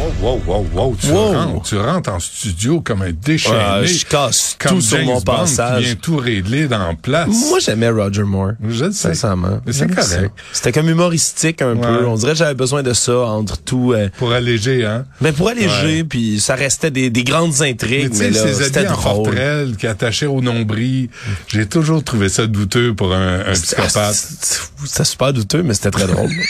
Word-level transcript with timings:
Wow, 0.00 0.12
wow, 0.22 0.42
wow, 0.46 0.66
wow. 0.72 0.96
Tu, 0.98 1.08
Wow. 1.10 1.32
Rentres, 1.32 1.62
tu 1.68 1.76
rentres 1.78 2.10
en 2.10 2.18
studio 2.20 2.80
comme 2.80 3.02
un 3.02 3.10
déchaîné. 3.12 3.56
Ah, 3.60 3.84
je 3.84 4.04
casse 4.06 4.56
comme 4.58 4.76
tout 4.76 4.80
sur 4.80 4.96
James 4.96 5.06
mon 5.06 5.20
Bond 5.20 5.36
passage. 5.36 5.78
Qui 5.78 5.84
vient 5.84 5.94
tout 5.96 6.16
régler 6.16 6.68
dans 6.68 6.78
la 6.78 6.94
place. 6.94 7.28
Moi, 7.28 7.58
j'aimais 7.58 7.90
Roger 7.90 8.22
Moore. 8.22 8.52
Je 8.66 8.84
le 8.86 8.92
sais. 8.92 9.08
Sincèrement. 9.08 9.60
Mais 9.66 9.72
c'est 9.72 9.86
correct. 9.94 10.32
C'était 10.52 10.72
comme 10.72 10.88
humoristique 10.88 11.60
un 11.62 11.74
Ouais. 11.74 11.80
peu. 11.80 12.06
On 12.06 12.14
dirait 12.14 12.32
que 12.32 12.38
j'avais 12.38 12.54
besoin 12.54 12.82
de 12.82 12.92
ça 12.94 13.18
entre 13.18 13.58
tout. 13.58 13.92
euh, 13.92 14.08
Pour 14.18 14.32
alléger, 14.32 14.84
hein? 14.84 15.04
mais 15.20 15.32
pour 15.32 15.48
alléger, 15.48 16.04
puis 16.04 16.40
ça 16.40 16.54
restait 16.54 16.90
des, 16.90 17.10
des 17.10 17.24
grandes 17.24 17.54
Mais 17.60 17.70
intrigues. 17.70 18.10
Mais, 18.10 18.16
sais, 18.16 18.30
là, 18.30 18.42
ces 18.54 18.64
c'était 18.64 18.80
habits 18.80 18.92
en 18.92 18.96
forterelle 18.96 19.76
qui 19.76 19.86
attachaient 19.86 20.26
au 20.26 20.40
nombril, 20.40 21.08
j'ai 21.48 21.66
toujours 21.66 22.02
trouvé 22.04 22.28
ça 22.28 22.46
douteux 22.46 22.94
pour 22.94 23.12
un, 23.14 23.40
un 23.40 23.44
ah, 23.48 23.52
psychopathe. 23.52 24.14
c'était 24.84 25.04
super 25.04 25.32
douteux, 25.32 25.62
mais 25.62 25.74
c'était 25.74 25.90
très 25.90 26.06
drôle. 26.06 26.30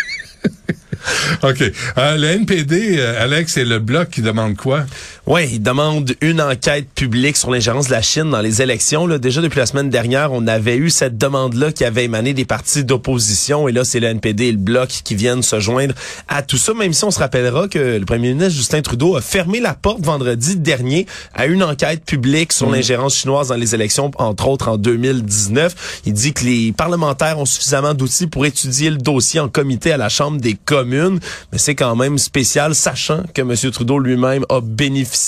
OK. 1.42 1.62
Euh, 1.98 2.16
le 2.16 2.26
NPD, 2.28 2.98
euh, 2.98 3.22
Alex, 3.22 3.52
c'est 3.52 3.64
le 3.64 3.78
bloc 3.78 4.10
qui 4.10 4.22
demande 4.22 4.56
quoi? 4.56 4.84
Oui, 5.32 5.48
il 5.52 5.62
demande 5.62 6.12
une 6.22 6.40
enquête 6.40 6.88
publique 6.92 7.36
sur 7.36 7.52
l'ingérence 7.52 7.86
de 7.86 7.92
la 7.92 8.02
Chine 8.02 8.30
dans 8.30 8.40
les 8.40 8.62
élections. 8.62 9.06
Là, 9.06 9.18
déjà 9.18 9.40
depuis 9.40 9.60
la 9.60 9.66
semaine 9.66 9.88
dernière, 9.88 10.32
on 10.32 10.44
avait 10.48 10.74
eu 10.74 10.90
cette 10.90 11.18
demande-là 11.18 11.70
qui 11.70 11.84
avait 11.84 12.06
émané 12.06 12.34
des 12.34 12.44
partis 12.44 12.82
d'opposition. 12.82 13.68
Et 13.68 13.72
là, 13.72 13.84
c'est 13.84 14.00
le 14.00 14.08
NPD 14.08 14.46
et 14.46 14.50
le 14.50 14.58
Bloc 14.58 14.88
qui 14.88 15.14
viennent 15.14 15.44
se 15.44 15.60
joindre 15.60 15.94
à 16.26 16.42
tout 16.42 16.56
ça, 16.56 16.74
même 16.74 16.92
si 16.92 17.04
on 17.04 17.12
se 17.12 17.20
rappellera 17.20 17.68
que 17.68 17.78
le 17.78 18.04
premier 18.04 18.32
ministre 18.32 18.56
Justin 18.56 18.82
Trudeau 18.82 19.14
a 19.14 19.20
fermé 19.20 19.60
la 19.60 19.74
porte 19.74 20.04
vendredi 20.04 20.56
dernier 20.56 21.06
à 21.32 21.46
une 21.46 21.62
enquête 21.62 22.04
publique 22.04 22.52
sur 22.52 22.68
l'ingérence 22.68 23.14
chinoise 23.14 23.50
dans 23.50 23.54
les 23.54 23.72
élections, 23.72 24.10
entre 24.16 24.48
autres 24.48 24.66
en 24.66 24.78
2019. 24.78 26.02
Il 26.06 26.12
dit 26.12 26.32
que 26.32 26.44
les 26.44 26.72
parlementaires 26.72 27.38
ont 27.38 27.46
suffisamment 27.46 27.94
d'outils 27.94 28.26
pour 28.26 28.46
étudier 28.46 28.90
le 28.90 28.98
dossier 28.98 29.38
en 29.38 29.48
comité 29.48 29.92
à 29.92 29.96
la 29.96 30.08
Chambre 30.08 30.40
des 30.40 30.54
communes. 30.54 31.20
Mais 31.52 31.58
c'est 31.58 31.76
quand 31.76 31.94
même 31.94 32.18
spécial, 32.18 32.74
sachant 32.74 33.22
que 33.32 33.42
M. 33.42 33.54
Trudeau 33.70 34.00
lui-même 34.00 34.44
a 34.48 34.60
bénéficié, 34.60 35.19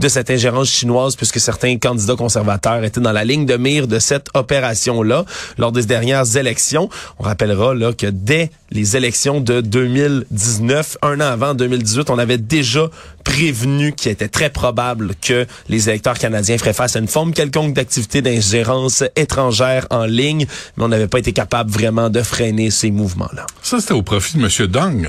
de 0.00 0.08
cette 0.08 0.30
ingérence 0.30 0.68
chinoise, 0.68 1.16
puisque 1.16 1.40
certains 1.40 1.78
candidats 1.78 2.16
conservateurs 2.16 2.84
étaient 2.84 3.00
dans 3.00 3.12
la 3.12 3.24
ligne 3.24 3.46
de 3.46 3.56
mire 3.56 3.86
de 3.86 3.98
cette 3.98 4.28
opération-là 4.34 5.24
lors 5.58 5.72
des 5.72 5.84
dernières 5.84 6.36
élections. 6.36 6.88
On 7.18 7.24
rappellera 7.24 7.74
là 7.74 7.92
que 7.92 8.06
dès 8.06 8.50
les 8.70 8.96
élections 8.96 9.40
de 9.40 9.60
2019, 9.60 10.98
un 11.02 11.20
an 11.20 11.24
avant 11.24 11.54
2018, 11.54 12.10
on 12.10 12.18
avait 12.18 12.38
déjà 12.38 12.90
prévenu 13.24 13.92
qu'il 13.92 14.12
était 14.12 14.28
très 14.28 14.50
probable 14.50 15.14
que 15.20 15.46
les 15.68 15.88
électeurs 15.88 16.18
canadiens 16.18 16.58
feraient 16.58 16.72
face 16.72 16.96
à 16.96 16.98
une 16.98 17.08
forme 17.08 17.32
quelconque 17.32 17.74
d'activité 17.74 18.22
d'ingérence 18.22 19.02
étrangère 19.16 19.86
en 19.90 20.04
ligne, 20.04 20.46
mais 20.76 20.84
on 20.84 20.88
n'avait 20.88 21.08
pas 21.08 21.18
été 21.18 21.32
capable 21.32 21.70
vraiment 21.70 22.10
de 22.10 22.22
freiner 22.22 22.70
ces 22.70 22.90
mouvements-là. 22.90 23.46
Ça, 23.62 23.80
c'était 23.80 23.94
au 23.94 24.02
profit 24.02 24.38
de 24.38 24.44
M. 24.44 24.66
Dong. 24.68 25.08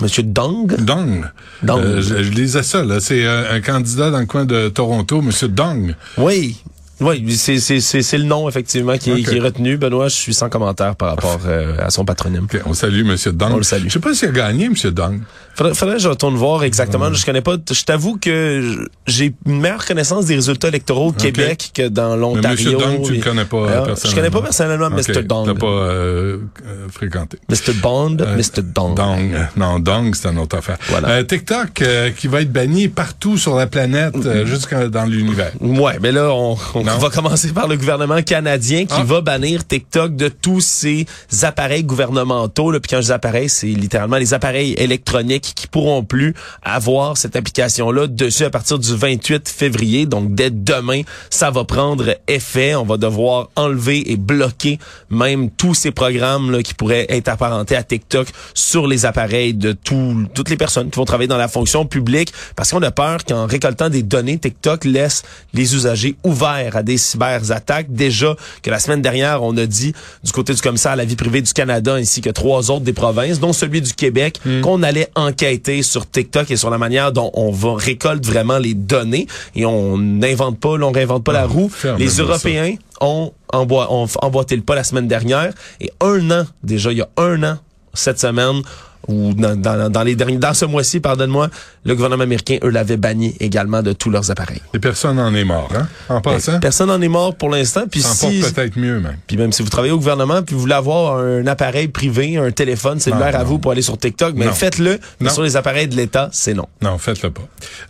Monsieur 0.00 0.22
Dong? 0.22 0.74
Dong. 0.84 1.30
Dong. 1.62 1.80
Euh, 1.80 2.00
je, 2.02 2.22
je 2.22 2.30
lisais 2.30 2.62
ça, 2.62 2.84
là. 2.84 3.00
C'est 3.00 3.24
euh, 3.24 3.52
un 3.52 3.60
candidat 3.60 4.10
dans 4.10 4.20
le 4.20 4.26
coin 4.26 4.44
de 4.44 4.68
Toronto, 4.68 5.20
M. 5.20 5.48
Dong. 5.48 5.94
Oui. 6.16 6.56
Oui, 7.00 7.30
c'est 7.36 8.18
le 8.18 8.24
nom 8.24 8.48
effectivement 8.48 8.96
qui, 8.98 9.10
est- 9.10 9.14
Ok. 9.14 9.28
qui 9.30 9.36
est 9.36 9.40
retenu. 9.40 9.76
Benoît, 9.76 10.08
je 10.08 10.14
suis 10.16 10.34
sans 10.34 10.48
commentaire 10.48 10.96
par 10.96 11.10
rapport 11.10 11.40
euh, 11.46 11.74
à 11.78 11.90
son 11.90 12.04
patronyme. 12.04 12.46
On 12.66 12.74
salue 12.74 13.08
M. 13.08 13.16
Dong. 13.32 13.52
On 13.52 13.56
le 13.56 13.62
salue. 13.62 13.84
Je 13.88 13.92
sais 13.94 13.98
pas 13.98 14.12
s'il 14.14 14.28
a 14.28 14.32
gagné, 14.32 14.66
M. 14.66 14.74
Dong. 14.92 15.20
Faudrait, 15.54 15.74
faudrait 15.74 15.96
que 15.96 16.02
je 16.02 16.08
retourne 16.08 16.36
voir 16.36 16.62
exactement. 16.64 17.12
Je 17.12 17.24
connais 17.24 17.40
pas. 17.40 17.56
Je 17.70 17.82
t'avoue 17.84 18.16
que 18.18 18.86
j'ai 19.06 19.34
une 19.46 19.60
meilleure 19.60 19.84
connaissance 19.84 20.26
des 20.26 20.34
résultats 20.36 20.68
électoraux 20.68 21.08
au 21.08 21.12
Québec 21.12 21.70
que 21.74 21.88
dans 21.88 22.14
Mais 22.14 22.20
l'Ontario. 22.20 22.70
M. 22.72 22.78
Dong, 22.78 23.02
tu 23.06 23.14
le 23.14 23.20
connais 23.22 23.44
pas 23.44 23.58
Ah, 23.68 23.82
personnellement. 23.86 23.96
Je 24.10 24.14
connais 24.14 24.30
pas 24.30 24.42
personnellement 24.42 24.90
Mr. 24.90 25.22
Dong. 25.24 25.46
T'as 25.46 25.54
pas 25.54 25.66
euh, 25.66 26.38
euh, 26.66 26.88
fréquenté. 26.90 27.38
Mr. 27.48 27.72
Bond, 27.82 28.16
Mr. 28.36 28.62
Dong. 28.62 28.94
Dong. 28.96 29.36
Non, 29.56 29.78
Dong, 29.80 30.14
c'est 30.14 30.28
une 30.28 30.38
autre 30.38 30.56
affaire. 30.58 30.78
Voilà. 30.88 31.24
TikTok 31.24 31.82
qui 32.16 32.28
va 32.28 32.42
être 32.42 32.52
banni 32.52 32.88
partout 32.88 33.36
sur 33.38 33.56
la 33.56 33.66
planète, 33.66 34.14
euh, 34.24 34.46
jusqu'à 34.46 34.88
dans 34.88 35.04
l'univers. 35.04 35.52
Ouais, 35.60 35.98
mais 36.00 36.12
là, 36.12 36.30
on, 36.32 36.56
on 36.74 36.86
Non. 36.94 36.98
va 36.98 37.10
commencer 37.10 37.52
par 37.52 37.68
le 37.68 37.76
gouvernement 37.76 38.22
canadien 38.22 38.84
qui 38.86 38.94
Ah. 38.96 39.04
va 39.04 39.20
bannir 39.20 39.66
TikTok 39.66 40.16
de 40.16 40.28
tous 40.28 40.60
ces 40.60 41.06
appareils 41.42 41.84
gouvernementaux. 41.84 42.70
Là. 42.70 42.80
Puis 42.80 42.90
quand 42.90 43.00
je 43.00 43.06
dis 43.06 43.12
appareils, 43.12 43.48
c'est 43.48 43.66
littéralement 43.68 44.16
les 44.16 44.34
appareils 44.34 44.72
électroniques 44.74 45.52
qui 45.54 45.66
pourront 45.66 46.02
plus 46.04 46.34
avoir 46.62 47.16
cette 47.16 47.36
application-là 47.36 48.06
dessus 48.06 48.44
à 48.44 48.50
partir 48.50 48.78
du 48.78 48.94
28 48.94 49.48
février. 49.48 50.06
Donc 50.06 50.34
dès 50.34 50.50
demain, 50.50 51.02
ça 51.30 51.50
va 51.50 51.64
prendre 51.64 52.16
effet. 52.28 52.74
On 52.74 52.84
va 52.84 52.96
devoir 52.96 53.48
enlever 53.56 54.10
et 54.12 54.16
bloquer 54.16 54.78
même 55.10 55.50
tous 55.50 55.74
ces 55.74 55.90
programmes 55.90 56.50
là, 56.50 56.62
qui 56.62 56.74
pourraient 56.74 57.06
être 57.08 57.28
apparentés 57.28 57.76
à 57.76 57.82
TikTok 57.82 58.28
sur 58.54 58.86
les 58.86 59.06
appareils 59.06 59.54
de 59.54 59.72
tout- 59.72 60.26
toutes 60.34 60.50
les 60.50 60.56
personnes 60.56 60.90
qui 60.90 60.96
vont 60.98 61.04
travailler 61.04 61.28
dans 61.28 61.36
la 61.36 61.48
fonction 61.48 61.84
publique 61.86 62.32
parce 62.56 62.70
qu'on 62.70 62.82
a 62.82 62.90
peur 62.90 63.24
qu'en 63.24 63.46
récoltant 63.46 63.88
des 63.88 64.02
données, 64.02 64.38
TikTok 64.38 64.84
laisse 64.84 65.22
les 65.54 65.74
usagers 65.74 66.16
ouverts 66.24 66.76
à 66.76 66.79
des 66.82 66.96
cyberattaques. 66.98 67.92
Déjà 67.92 68.36
que 68.62 68.70
la 68.70 68.78
semaine 68.78 69.02
dernière, 69.02 69.42
on 69.42 69.56
a 69.56 69.66
dit 69.66 69.92
du 70.24 70.32
côté 70.32 70.54
du 70.54 70.60
commissaire 70.60 70.92
à 70.92 70.96
la 70.96 71.04
vie 71.04 71.16
privée 71.16 71.42
du 71.42 71.52
Canada 71.52 71.94
ainsi 71.94 72.20
que 72.20 72.30
trois 72.30 72.70
autres 72.70 72.84
des 72.84 72.92
provinces, 72.92 73.40
dont 73.40 73.52
celui 73.52 73.80
du 73.80 73.92
Québec, 73.94 74.40
qu'on 74.62 74.82
allait 74.82 75.08
enquêter 75.14 75.82
sur 75.82 76.08
TikTok 76.10 76.50
et 76.50 76.56
sur 76.56 76.70
la 76.70 76.78
manière 76.78 77.12
dont 77.12 77.30
on 77.34 77.50
va 77.50 77.74
récolte 77.74 78.24
vraiment 78.24 78.58
les 78.58 78.74
données 78.74 79.26
et 79.54 79.64
on 79.66 79.98
n'invente 79.98 80.58
pas, 80.60 80.70
on 80.70 80.90
réinvente 80.92 81.24
pas 81.24 81.32
la 81.32 81.42
Ah, 81.42 81.46
roue. 81.46 81.70
Les. 81.98 82.08
Européens 82.20 82.74
ont 83.00 83.32
emboîté 83.52 84.56
le 84.56 84.62
pas 84.62 84.74
la 84.74 84.84
semaine 84.84 85.08
dernière 85.08 85.52
et 85.80 85.90
un 86.00 86.30
an, 86.30 86.44
déjà 86.62 86.92
il 86.92 86.98
y 86.98 87.02
a 87.02 87.08
un 87.16 87.42
an, 87.42 87.56
cette 87.94 88.20
semaine, 88.20 88.62
ou 89.08 89.32
dans, 89.34 89.56
dans, 89.60 89.90
dans 89.90 90.02
les 90.02 90.14
derniers, 90.14 90.36
dans 90.36 90.54
ce 90.54 90.64
mois-ci, 90.64 91.00
pardonne-moi, 91.00 91.48
le 91.84 91.94
gouvernement 91.94 92.22
américain, 92.22 92.58
eux, 92.62 92.68
l'avait 92.70 92.96
banni 92.96 93.34
également 93.40 93.82
de 93.82 93.92
tous 93.92 94.10
leurs 94.10 94.30
appareils. 94.30 94.60
Et 94.74 94.78
personne 94.78 95.16
n'en 95.16 95.34
est 95.34 95.44
mort, 95.44 95.68
hein? 95.74 95.88
En 96.08 96.20
passant, 96.20 96.60
Personne 96.60 96.88
n'en 96.88 97.00
est 97.00 97.08
mort 97.08 97.34
pour 97.34 97.48
l'instant, 97.50 97.82
puis 97.90 98.02
si, 98.02 98.40
peut-être 98.40 98.76
mieux, 98.78 99.00
même. 99.00 99.16
puis 99.26 99.36
même 99.36 99.52
si 99.52 99.62
vous 99.62 99.68
travaillez 99.70 99.92
au 99.92 99.98
gouvernement, 99.98 100.42
puis 100.42 100.54
vous 100.54 100.60
voulez 100.60 100.74
avoir 100.74 101.18
un 101.18 101.46
appareil 101.46 101.88
privé, 101.88 102.36
un 102.36 102.50
téléphone 102.50 103.00
cellulaire 103.00 103.32
Non, 103.32 103.38
à 103.38 103.42
non. 103.42 103.48
vous 103.48 103.58
pour 103.58 103.72
aller 103.72 103.82
sur 103.82 103.96
TikTok, 103.98 104.34
mais 104.36 104.46
Non. 104.46 104.52
faites-le. 104.52 104.98
Mais 105.20 105.30
sur 105.30 105.42
les 105.42 105.56
appareils 105.56 105.88
de 105.88 105.96
l'État, 105.96 106.28
c'est 106.32 106.54
non. 106.54 106.66
Non, 106.82 106.98
faites-le 106.98 107.30
pas. 107.30 107.42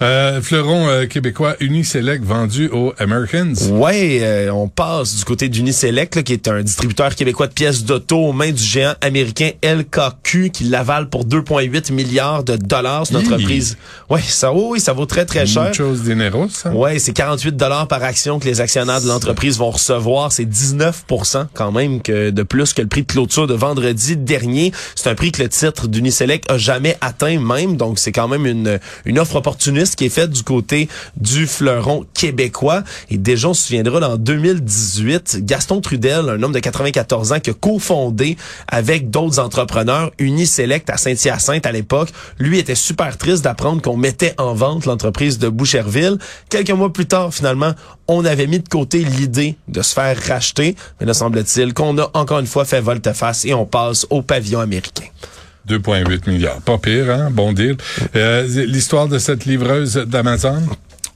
Euh, 0.03 0.41
fleuron 0.41 0.89
euh, 0.89 1.07
québécois 1.07 1.57
Uniselect 1.61 2.25
vendu 2.25 2.69
aux 2.69 2.95
Americans. 2.99 3.55
Ouais, 3.73 4.19
euh, 4.23 4.51
on 4.51 4.69
passe 4.69 5.17
du 5.17 5.25
côté 5.25 5.49
d'Uniselect, 5.49 6.23
qui 6.23 6.33
est 6.33 6.49
un 6.49 6.63
distributeur 6.63 7.15
québécois 7.15 7.47
de 7.49 7.53
pièces 7.53 7.85
d'auto 7.85 8.17
aux 8.19 8.33
mains 8.33 8.53
du 8.53 8.63
géant 8.63 8.95
américain 9.01 9.51
LKQ, 9.63 10.51
qui 10.51 10.65
l'avale 10.65 11.00
pour 11.09 11.25
2,8 11.25 11.93
milliards 11.93 12.45
de 12.45 12.57
dollars. 12.57 13.07
Hi. 13.11 13.17
entreprise. 13.17 13.77
Ouais, 14.09 14.21
ça, 14.23 14.53
oui, 14.53 14.63
oui, 14.71 14.81
ça 14.81 14.93
vaut 14.93 15.07
très, 15.07 15.25
très 15.25 15.47
cher. 15.47 15.73
Chose 15.75 16.03
ça? 16.51 16.71
Ouais, 16.71 16.99
c'est 16.99 17.13
48 17.13 17.57
dollars 17.57 17.89
par 17.89 18.03
action 18.03 18.39
que 18.39 18.47
les 18.47 18.61
actionnaires 18.61 19.01
de 19.01 19.09
l'entreprise 19.09 19.59
vont 19.59 19.71
recevoir. 19.71 20.33
C'est 20.33 20.45
19% 20.45 21.47
quand 21.55 21.73
même 21.73 22.03
que 22.03 22.31
de 22.31 22.43
plus 22.43 22.73
que 22.73 22.83
le 22.83 22.89
prix 22.89 23.03
de 23.03 23.07
clôture 23.07 23.47
de 23.47 23.55
vendredi 23.55 24.17
dernier. 24.17 24.73
C'est 24.95 25.09
un 25.09 25.15
prix 25.15 25.33
que 25.33 25.43
le 25.43 25.49
titre 25.49 25.89
d'Uniselect 25.89 26.51
a 26.51 26.59
jamais 26.59 26.97
atteint 27.01 27.39
même. 27.39 27.77
Donc, 27.77 27.99
c'est 27.99 28.13
quand 28.13 28.29
même 28.29 28.47
une, 28.47 28.79
une 29.05 29.19
offre 29.19 29.37
opportuniste 29.37 29.97
qui 29.97 30.07
est 30.07 30.11
faite 30.11 30.31
du 30.31 30.43
côté 30.43 30.89
du 31.17 31.47
fleuron 31.47 32.05
québécois. 32.15 32.83
Et 33.11 33.19
déjà, 33.19 33.49
on 33.49 33.55
se 33.55 33.65
souviendra, 33.65 34.09
en 34.09 34.17
2018, 34.17 35.45
Gaston 35.45 35.81
Trudel, 35.81 36.29
un 36.29 36.43
homme 36.43 36.53
de 36.53 36.59
94 36.59 37.33
ans 37.33 37.41
qui 37.41 37.51
a 37.51 37.55
cofondé 37.55 38.37
avec 38.69 39.11
d'autres 39.11 39.39
entrepreneurs 39.39 40.11
Uniselect 40.19 40.90
à 40.91 40.97
Saint-Hyacinthe 40.97 41.67
à 41.67 41.73
l'époque, 41.73 42.11
lui 42.39 42.59
était 42.59 42.75
super 42.75 43.17
triste 43.17 43.45
d'apprendre 43.45 43.81
qu'on 43.83 43.97
mettait 43.97 44.35
en 44.39 44.55
vente 44.55 44.87
l'entreprise 44.87 45.39
de 45.39 45.49
Boucherville. 45.49 46.19
Quelques 46.49 46.71
mois 46.71 46.93
plus 46.93 47.07
tard, 47.07 47.33
finalement, 47.33 47.73
on 48.09 48.25
avait 48.25 48.47
mis 48.47 48.59
de 48.61 48.69
côté 48.69 49.05
l'idée 49.05 49.57
de 49.69 49.83
se 49.83 49.95
faire 49.95 50.17
racheter, 50.29 50.77
mais 51.01 51.07
là, 51.07 51.15
semble-t-il 51.15 51.75
qu'on 51.75 51.97
a 51.99 52.11
encore 52.15 52.41
une 52.41 52.47
fois 52.47 52.65
fait 52.65 52.81
volte-face 52.81 53.45
et 53.45 53.55
on 53.55 53.67
passe 53.67 54.07
au 54.11 54.23
pavillon 54.23 54.61
américain. 54.61 55.05
2,8 55.69 56.29
milliards. 56.29 56.61
Pas 56.63 56.79
pire, 56.79 57.11
hein? 57.11 57.29
Bon 57.31 57.53
deal. 57.53 57.77
Euh, 58.17 58.47
L'histoire 58.67 59.09
de 59.09 59.19
cette 59.19 59.45
livreuse 59.45 59.95
d'Amazon? 59.95 60.63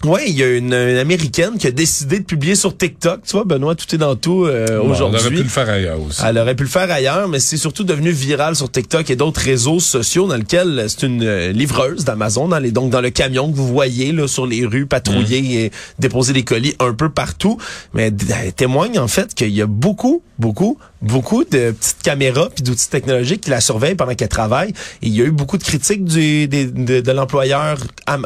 Oui, 0.05 0.21
il 0.27 0.39
y 0.39 0.43
a 0.43 0.49
une, 0.57 0.75
une 0.75 0.97
américaine 0.97 1.57
qui 1.59 1.67
a 1.67 1.71
décidé 1.71 2.19
de 2.21 2.25
publier 2.25 2.55
sur 2.55 2.77
TikTok. 2.77 3.23
Tu 3.27 3.33
vois, 3.33 3.45
Benoît, 3.45 3.75
tout 3.75 3.93
est 3.95 3.99
dans 3.99 4.17
tout 4.17 4.45
euh, 4.45 4.79
Bon, 4.79 4.89
On 4.89 4.91
aurait 4.91 4.97
pu 4.97 5.17
aujourd'hui. 5.17 5.39
le 5.43 5.49
faire 5.49 5.69
ailleurs 5.71 6.01
aussi. 6.01 6.21
Elle 6.25 6.39
aurait 6.39 6.55
pu 6.55 6.65
le 6.65 6.69
faire 6.69 6.91
ailleurs, 6.91 7.29
mais 7.29 7.41
c'est 7.41 7.57
surtout 7.57 7.85
devenu 7.85 8.11
viral 8.11 8.55
sur 8.55 8.71
TikTok 8.71 9.09
et 9.11 9.17
d'autres 9.17 9.41
réseaux 9.41 9.81
sociaux 9.81 10.27
dans 10.29 10.37
lesquels 10.37 10.85
c'est 10.89 11.07
une 11.07 11.23
euh, 11.23 11.53
livreuse 11.53 12.05
d'Amazon, 12.05 12.49
dans 12.49 12.59
les, 12.59 12.71
donc 12.71 12.91
dans 12.91 13.01
le 13.01 13.11
camion 13.11 13.51
que 13.51 13.57
vous 13.57 13.69
voyez 13.69 14.13
là 14.13 14.29
sur 14.29 14.47
les 14.47 14.67
rues 14.67 14.87
patrouiller 14.87 15.65
et 15.65 15.71
déposer 15.99 16.33
des 16.33 16.45
colis 16.45 16.75
un 16.81 16.93
peu 16.93 17.09
partout. 17.09 17.57
Mais 17.95 18.13
elle 18.31 18.53
témoigne 18.53 18.99
en 18.99 19.09
fait 19.09 19.35
qu'il 19.35 19.51
y 19.51 19.63
a 19.63 19.67
beaucoup, 19.67 20.23
beaucoup, 20.39 20.79
beaucoup 21.05 21.45
de 21.45 21.71
petites 21.73 22.03
caméras 22.03 22.49
puis 22.55 22.65
d'outils 22.65 22.89
technologiques 22.89 23.43
qui 23.43 23.51
la 23.51 23.61
surveillent 23.61 23.95
pendant 23.95 24.15
qu'elle 24.15 24.29
travaille. 24.29 24.71
Et 25.03 25.07
il 25.09 25.15
y 25.15 25.23
a 25.23 25.25
eu 25.25 25.31
beaucoup 25.31 25.59
de 25.59 25.63
critiques 25.63 26.05
du, 26.05 26.49
de, 26.49 27.01
de 27.01 27.13
l'employeur 27.13 27.79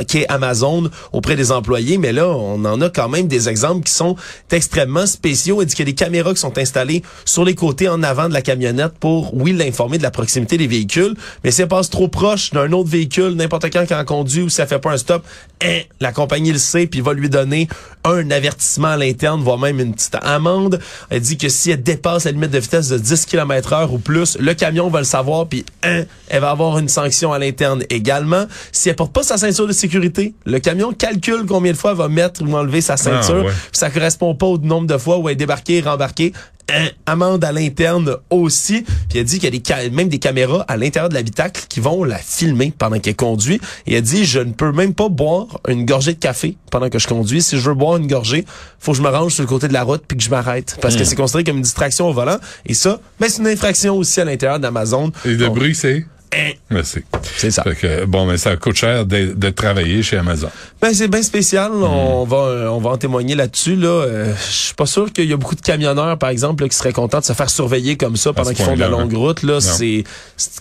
qui 0.07 0.19
est 0.19 0.29
Amazon 0.29 0.91
auprès 1.13 1.37
des 1.37 1.53
employés, 1.53 1.99
mais 1.99 2.13
là, 2.13 2.29
on 2.29 2.65
en 2.65 2.81
a 2.81 2.91
quand 2.91 3.09
même 3.09 3.29
des 3.29 3.49
exemples 3.49 3.85
qui 3.85 3.93
sont 3.93 4.17
extrêmement 4.51 5.07
spéciaux. 5.07 5.59
Qu'il 5.59 5.81
y 5.81 5.83
a 5.83 5.85
des 5.85 5.95
caméras 5.95 6.33
qui 6.35 6.41
sont 6.41 6.57
installées 6.59 7.03
sur 7.25 7.45
les 7.45 7.55
côtés 7.55 7.89
en 7.89 8.03
avant 8.03 8.29
de 8.29 8.35
la 8.35 8.43
camionnette 8.43 8.93
pour, 8.99 9.35
oui, 9.35 9.53
l'informer 9.53 9.99
de 9.99 10.03
la 10.03 10.11
proximité 10.11 10.57
des 10.57 10.67
véhicules, 10.67 11.15
mais 11.45 11.51
si 11.51 11.63
elle 11.63 11.69
passe 11.69 11.91
trop 11.91 12.09
proche 12.09 12.51
d'un 12.51 12.73
autre 12.73 12.89
véhicule, 12.89 13.35
n'importe 13.35 13.71
quand 13.73 13.85
quand 13.89 14.05
conduit 14.05 14.43
ou 14.43 14.49
si 14.49 14.61
elle 14.61 14.69
fait 14.69 14.79
pas 14.79 14.93
un 14.93 14.97
stop, 14.97 15.25
hein, 15.63 15.81
la 16.01 16.13
compagnie 16.13 16.53
le 16.53 16.59
sait 16.59 16.87
puis 16.87 17.01
va 17.01 17.13
lui 17.13 17.29
donner 17.29 17.69
un 18.05 18.31
avertissement 18.31 18.89
à 18.89 18.97
l'interne, 18.97 19.43
voire 19.43 19.59
même 19.59 19.81
une 19.81 19.95
petite 19.95 20.17
amende. 20.23 20.81
Elle 21.11 21.21
dit 21.21 21.37
que 21.37 21.49
si 21.49 21.71
elle 21.71 21.83
dépasse 21.83 22.25
la 22.25 22.33
limite 22.33 22.51
de 22.51 22.59
vitesse 22.59 22.89
de 22.89 22.99
10 22.99 23.27
km 23.27 23.73
heure 23.73 23.93
ou 23.93 23.99
plus, 23.99 24.37
le 24.39 24.55
camion 24.55 24.89
va 24.89 25.01
le 25.01 25.05
savoir 25.05 25.47
puis 25.47 25.65
hein, 25.83 26.05
elle 26.29 26.41
va 26.41 26.51
avoir 26.51 26.79
une 26.79 26.89
sanction 26.89 27.33
à 27.33 27.39
l'interne 27.39 27.83
également. 27.91 28.47
Si 28.73 28.89
elle 28.89 28.97
porte 28.97 29.13
pas 29.13 29.23
sa 29.23 29.37
ceinture 29.37 29.67
de 29.67 29.73
sécurité, 29.73 30.35
le 30.47 30.59
camion 30.59 30.93
calcule 30.93 31.45
combien 31.47 31.73
de 31.73 31.77
fois 31.77 31.91
elle 31.93 31.97
va 31.99 32.09
mettre 32.09 32.43
ou 32.43 32.55
enlever 32.57 32.81
sa 32.81 32.97
ceinture. 32.97 33.47
Ah, 33.49 33.53
Ça 33.73 33.91
correspond 33.91 34.35
pas 34.35 34.47
au 34.47 34.59
nombre 34.59 34.87
de 34.87 34.97
fois 34.99 35.19
où 35.19 35.29
elle 35.29 35.35
est 35.35 35.37
débarquée 35.37 35.79
et 35.79 35.81
rembarquée. 35.81 36.33
Hein, 36.71 36.89
amende 37.07 37.45
à 37.45 37.53
l'interne 37.53 38.17
aussi. 38.29 38.85
Puis 39.09 39.19
elle 39.19 39.25
dit 39.25 39.39
qu'il 39.39 39.55
y 39.55 39.73
a 39.73 39.83
des 39.83 39.91
même 39.91 40.11
des 40.11 40.19
caméras 40.19 40.67
à 40.69 40.77
l'intérieur 40.77 41.09
de 41.09 41.15
l'habitacle 41.15 41.63
qui 41.67 41.81
vont 41.81 42.05
la 42.05 42.19
filmer 42.19 42.75
pendant 42.77 42.99
qu'elle 42.99 43.17
conduit. 43.17 43.59
Et 43.87 43.95
elle 43.95 44.03
dit 44.03 44.27
je 44.27 44.41
ne 44.41 44.53
peux 44.53 44.71
même 44.73 44.93
pas 44.93 45.09
boire 45.09 45.47
une 45.67 45.87
gorgée 45.87 46.13
de 46.13 46.19
café 46.19 46.59
pendant 46.71 46.91
que 46.91 46.99
je 46.99 47.09
conduis. 47.09 47.41
Si 47.41 47.59
je 47.59 47.71
veux 47.71 47.75
boire 47.75 47.97
une 47.97 48.07
gorgée, 48.07 48.45
faut 48.79 48.93
que 48.93 48.99
je 48.99 49.03
me 49.03 49.09
range 49.09 49.33
sur 49.33 49.45
le 49.45 49.49
côté 49.49 49.67
de 49.67 49.73
la 49.73 49.83
route 49.83 50.03
puis 50.07 50.19
que 50.19 50.23
je 50.23 50.29
m'arrête 50.29 50.77
parce 50.83 50.95
que 50.95 51.03
hmm. 51.03 51.07
c'est 51.07 51.17
considéré 51.17 51.45
comme 51.45 51.57
une 51.57 51.63
distraction 51.63 52.07
au 52.07 52.13
volant. 52.13 52.39
Et 52.67 52.75
ça, 52.75 53.01
ben, 53.19 53.31
c'est 53.31 53.39
une 53.39 53.49
infraction 53.49 53.97
aussi 53.97 54.21
à 54.21 54.27
l'intérieur 54.27 54.61
d'Amazon. 54.61 55.11
Et 55.25 55.35
le 55.35 55.49
bruit, 55.49 55.75
c'est? 55.75 56.05
Hein? 56.35 56.53
Merci. 56.71 57.01
C'est 57.37 57.51
ça. 57.51 57.65
bon, 58.07 58.27
mais 58.27 58.37
ça 58.37 58.57
coûte 58.57 58.77
cher 58.77 59.07
de, 59.07 59.51
travailler 59.51 60.03
chez 60.03 60.19
Amazon. 60.19 60.51
Ben 60.81 60.93
c'est 60.93 61.09
bien 61.09 61.23
spécial. 61.23 61.73
On 61.73 62.25
hmm. 62.25 62.29
va 62.29 62.37
on 62.73 62.79
va 62.79 62.91
en 62.91 62.99
témoigner 62.99 63.35
là-dessus. 63.35 63.77
Là, 63.77 63.89
euh, 63.89 64.35
je 64.37 64.53
suis 64.53 64.75
pas 64.75 64.87
sûr 64.87 65.13
qu'il 65.13 65.25
y 65.25 65.33
a 65.33 65.37
beaucoup 65.37 65.55
de 65.55 65.61
camionneurs, 65.61 66.19
par 66.19 66.29
exemple, 66.29 66.69
qui 66.69 66.77
seraient 66.77 66.93
contents 66.93 67.21
de 67.21 67.25
se 67.25 67.33
faire 67.33 67.51
surveiller 67.51 67.97
comme 67.97 68.17
ça 68.17 68.33
pendant 68.33 68.53
qu'ils 68.53 68.65
font 68.65 68.75
de 68.75 68.81
la 68.81 68.89
longue 68.89 69.15
route. 69.15 69.43
Là, 69.43 69.61
c'est 69.61 70.05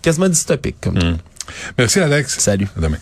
quasiment 0.02 0.30
dystopique. 0.30 0.78
Comme 0.82 0.96
hmm. 0.96 1.18
Merci 1.78 2.00
Alex. 2.00 2.40
Salut. 2.40 2.68
À 2.78 2.82
demain. 2.82 2.98